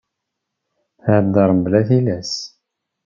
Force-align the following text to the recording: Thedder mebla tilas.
Thedder 1.03 1.49
mebla 1.57 1.81
tilas. 1.87 2.31